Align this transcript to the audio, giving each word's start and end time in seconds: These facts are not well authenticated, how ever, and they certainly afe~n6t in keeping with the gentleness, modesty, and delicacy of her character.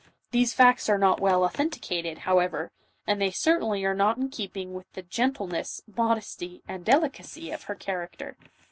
These 0.31 0.55
facts 0.55 0.89
are 0.89 0.97
not 0.97 1.19
well 1.19 1.43
authenticated, 1.43 2.17
how 2.17 2.39
ever, 2.39 2.71
and 3.05 3.21
they 3.21 3.29
certainly 3.29 3.83
afe~n6t 3.85 4.17
in 4.17 4.29
keeping 4.29 4.73
with 4.73 4.91
the 4.93 5.03
gentleness, 5.03 5.83
modesty, 5.95 6.63
and 6.67 6.83
delicacy 6.83 7.51
of 7.51 7.65
her 7.65 7.75
character. 7.75 8.35